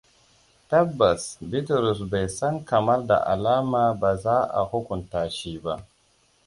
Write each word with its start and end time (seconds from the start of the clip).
Tabbas 0.69 1.21
Bitrus 1.49 1.99
bai 2.11 2.25
san 2.37 2.55
kamar 2.69 3.05
da 3.07 3.15
alama 3.33 3.93
ba 3.93 4.15
za 4.17 4.39
a 4.53 4.61
hukunta 4.71 5.29
shi 5.29 5.57
ba. 5.63 5.87